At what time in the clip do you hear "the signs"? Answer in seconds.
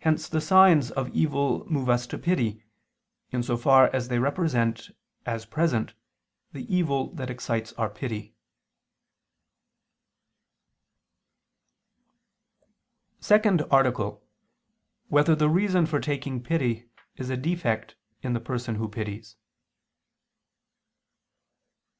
0.28-0.90